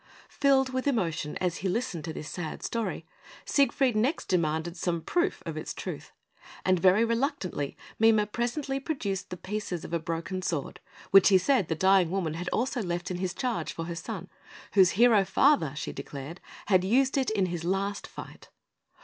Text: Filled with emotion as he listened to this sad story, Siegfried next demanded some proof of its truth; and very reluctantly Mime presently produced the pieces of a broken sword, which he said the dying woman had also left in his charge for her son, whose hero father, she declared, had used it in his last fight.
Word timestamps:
Filled 0.31 0.73
with 0.73 0.87
emotion 0.87 1.37
as 1.37 1.57
he 1.57 1.69
listened 1.69 2.03
to 2.05 2.11
this 2.11 2.27
sad 2.27 2.63
story, 2.63 3.05
Siegfried 3.45 3.95
next 3.95 4.27
demanded 4.27 4.75
some 4.75 4.99
proof 5.03 5.43
of 5.45 5.57
its 5.57 5.75
truth; 5.75 6.11
and 6.65 6.79
very 6.79 7.05
reluctantly 7.05 7.77
Mime 7.99 8.25
presently 8.29 8.79
produced 8.79 9.29
the 9.29 9.37
pieces 9.37 9.85
of 9.85 9.93
a 9.93 9.99
broken 9.99 10.41
sword, 10.41 10.79
which 11.11 11.29
he 11.29 11.37
said 11.37 11.67
the 11.67 11.75
dying 11.75 12.09
woman 12.09 12.33
had 12.33 12.49
also 12.49 12.81
left 12.81 13.11
in 13.11 13.17
his 13.17 13.35
charge 13.35 13.73
for 13.73 13.85
her 13.85 13.93
son, 13.95 14.27
whose 14.73 14.93
hero 14.97 15.23
father, 15.23 15.71
she 15.75 15.93
declared, 15.93 16.41
had 16.65 16.83
used 16.83 17.15
it 17.15 17.29
in 17.29 17.45
his 17.45 17.63
last 17.63 18.07
fight. 18.07 18.49